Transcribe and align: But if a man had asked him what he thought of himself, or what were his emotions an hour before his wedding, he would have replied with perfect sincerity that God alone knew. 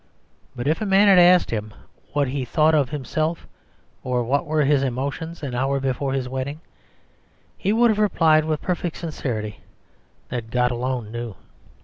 But 0.55 0.65
if 0.67 0.81
a 0.81 0.85
man 0.87 1.07
had 1.07 1.19
asked 1.19 1.51
him 1.51 1.75
what 2.13 2.29
he 2.29 2.43
thought 2.43 2.73
of 2.73 2.89
himself, 2.89 3.47
or 4.03 4.23
what 4.23 4.47
were 4.47 4.63
his 4.63 4.81
emotions 4.81 5.43
an 5.43 5.53
hour 5.53 5.79
before 5.79 6.13
his 6.13 6.27
wedding, 6.27 6.59
he 7.55 7.71
would 7.71 7.91
have 7.91 7.99
replied 7.99 8.45
with 8.45 8.63
perfect 8.63 8.97
sincerity 8.97 9.59
that 10.29 10.49
God 10.49 10.71
alone 10.71 11.11
knew. 11.11 11.35